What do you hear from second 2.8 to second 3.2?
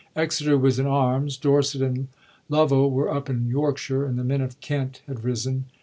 were